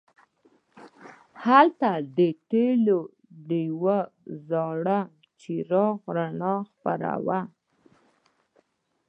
[1.45, 2.19] هلته د
[2.49, 2.99] تیلو
[3.47, 3.81] د یو
[4.47, 4.87] زوړ
[5.39, 7.39] څراغ رڼا خپره وه.